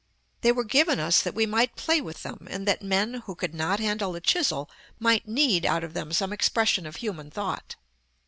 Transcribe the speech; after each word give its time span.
They 0.41 0.51
were 0.51 0.63
given 0.63 0.99
us 0.99 1.21
that 1.21 1.35
we 1.35 1.45
might 1.45 1.75
play 1.75 2.01
with 2.01 2.23
them, 2.23 2.47
and 2.49 2.67
that 2.67 2.81
men 2.81 3.21
who 3.27 3.35
could 3.35 3.53
not 3.53 3.79
handle 3.79 4.15
a 4.15 4.19
chisel, 4.19 4.67
might 4.97 5.27
knead 5.27 5.63
out 5.63 5.83
of 5.83 5.93
them 5.93 6.11
some 6.11 6.33
expression 6.33 6.87
of 6.87 6.95
human 6.95 7.29
thought. 7.29 7.75